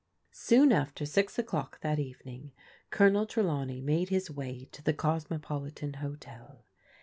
[0.31, 2.53] Soon after six o'clock Aat evening
[2.89, 6.65] Colond Trdawney made his way to the Coanc^wfitan Hotel.